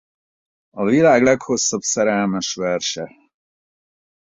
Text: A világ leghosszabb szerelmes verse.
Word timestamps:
A 0.69 0.83
világ 0.85 1.21
leghosszabb 1.23 1.81
szerelmes 1.81 2.53
verse. 2.53 3.11